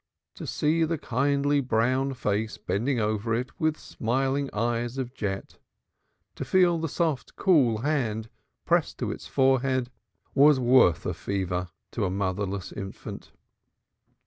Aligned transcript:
To 0.33 0.47
see 0.47 0.83
the 0.83 0.97
kindly 0.97 1.61
brown 1.61 2.15
face 2.15 2.57
bending 2.57 2.99
over 2.99 3.35
it 3.35 3.51
with 3.59 3.77
smiling 3.77 4.49
eyes 4.51 4.97
of 4.97 5.13
jet, 5.13 5.59
to 6.33 6.43
feel 6.43 6.79
the 6.79 6.89
soft, 6.89 7.35
cool 7.35 7.81
hand 7.81 8.27
pressed 8.65 8.97
to 8.97 9.11
its 9.11 9.27
forehead, 9.27 9.91
was 10.33 10.59
worth 10.59 11.05
a 11.05 11.13
fever 11.13 11.69
to 11.91 12.05
a 12.05 12.09
motherless 12.09 12.71
infant. 12.71 13.31